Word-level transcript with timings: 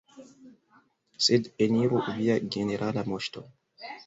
Sed, 1.25 1.49
eniru, 1.67 2.01
Via 2.17 2.39
Generala 2.57 3.05
Moŝto! 3.13 3.47